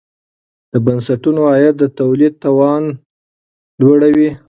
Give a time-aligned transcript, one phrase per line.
[0.71, 2.83] د بنسټونو عاید د تولید توان
[3.81, 4.29] لوړوي.